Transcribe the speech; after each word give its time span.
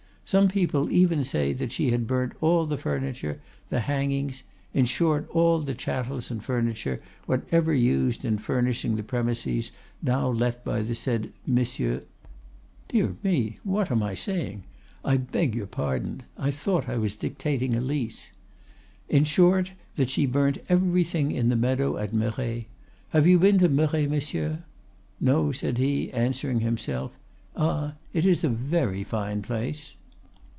Some 0.23 0.47
people 0.47 0.89
even 0.89 1.25
say 1.25 1.51
that 1.51 1.73
she 1.73 1.91
had 1.91 2.07
burnt 2.07 2.31
all 2.39 2.65
the 2.65 2.77
furniture, 2.77 3.41
the 3.67 3.81
hangings—in 3.81 4.85
short, 4.85 5.27
all 5.29 5.59
the 5.59 5.73
chattels 5.73 6.31
and 6.31 6.41
furniture 6.41 7.01
whatever 7.25 7.73
used 7.73 8.23
in 8.23 8.37
furnishing 8.37 8.95
the 8.95 9.03
premises 9.03 9.73
now 10.01 10.29
let 10.29 10.63
by 10.63 10.83
the 10.83 10.95
said 10.95 11.33
M.—(Dear, 11.45 12.07
what 13.65 13.91
am 13.91 14.01
I 14.01 14.13
saying? 14.13 14.63
I 15.03 15.17
beg 15.17 15.53
your 15.53 15.67
pardon, 15.67 16.23
I 16.37 16.49
thought 16.49 16.87
I 16.87 16.95
was 16.97 17.17
dictating 17.17 17.75
a 17.75 17.81
lease.)—In 17.81 19.25
short, 19.25 19.73
that 19.97 20.09
she 20.09 20.25
burnt 20.25 20.59
everything 20.69 21.33
in 21.33 21.49
the 21.49 21.57
meadow 21.57 21.97
at 21.97 22.13
Merret. 22.13 22.67
Have 23.09 23.27
you 23.27 23.37
been 23.37 23.59
to 23.59 23.67
Merret, 23.67 24.09
monsieur?—No,' 24.09 25.51
said 25.51 25.77
he, 25.77 26.09
answering 26.13 26.61
himself, 26.61 27.11
'Ah, 27.57 27.95
it 28.13 28.25
is 28.25 28.45
a 28.45 28.49
very 28.49 29.03
fine 29.03 29.41
place. 29.41 29.97